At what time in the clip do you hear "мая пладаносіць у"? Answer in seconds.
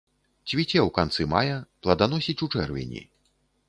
1.35-2.53